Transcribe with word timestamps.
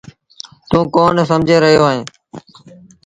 توٚنٚ 0.69 0.91
ڪون 0.95 1.15
سمجھي 1.29 1.57
رهيو 1.63 1.83
اهي 1.89 2.01